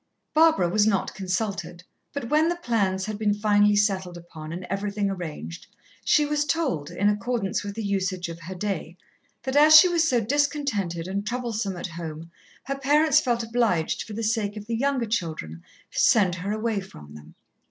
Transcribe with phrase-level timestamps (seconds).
[0.33, 5.11] Barbara was not consulted, but when the plans had been finally settled upon and everything
[5.11, 5.67] arranged,
[6.03, 8.97] she was told, in accordance with the usage of her day,
[9.43, 12.31] that as she was so discontented and troublesome at home,
[12.63, 15.61] her parents felt obliged, for the sake of the younger children,
[15.91, 17.35] to send her away from them.